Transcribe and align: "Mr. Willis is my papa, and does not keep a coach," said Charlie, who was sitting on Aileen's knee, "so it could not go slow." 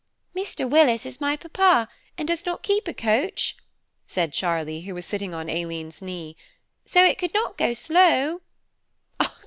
"Mr. 0.35 0.67
Willis 0.67 1.05
is 1.05 1.21
my 1.21 1.37
papa, 1.37 1.87
and 2.17 2.27
does 2.27 2.43
not 2.43 2.63
keep 2.63 2.87
a 2.87 2.91
coach," 2.95 3.55
said 4.07 4.33
Charlie, 4.33 4.81
who 4.81 4.95
was 4.95 5.05
sitting 5.05 5.31
on 5.35 5.47
Aileen's 5.47 6.01
knee, 6.01 6.35
"so 6.87 7.05
it 7.05 7.19
could 7.19 7.35
not 7.35 7.55
go 7.55 7.75
slow." 7.75 8.41